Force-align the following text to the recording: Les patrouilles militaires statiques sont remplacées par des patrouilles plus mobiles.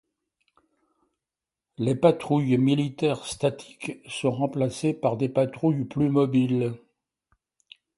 Les 1.77 1.93
patrouilles 1.93 2.57
militaires 2.57 3.23
statiques 3.27 4.01
sont 4.09 4.31
remplacées 4.31 4.95
par 4.95 5.15
des 5.15 5.29
patrouilles 5.29 5.85
plus 5.85 6.09
mobiles. 6.09 6.73